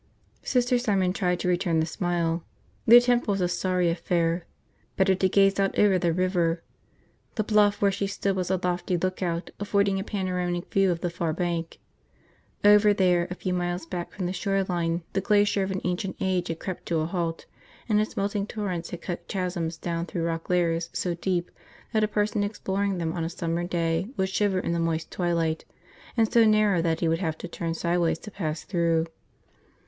[0.41, 2.43] Sister Simon tried to return the smile.
[2.87, 4.47] The attempt was a sorry affair.
[4.97, 6.63] Better to gaze out over the river.
[7.35, 11.11] The bluff where she stood was a lofty lookout, affording a panoramic view of the
[11.11, 11.77] far bank.
[12.63, 16.15] Over there, a few miles back from the shore line, the glacier of an ancient
[16.19, 17.45] age had crept to a halt
[17.87, 21.51] and its melting torrents had cut chasms down through rock layers so deep
[21.93, 25.63] that a person exploring them on a summer day would shiver in the moist twilight,
[26.17, 29.05] and so narrow that he would have to turn sideways to pass through.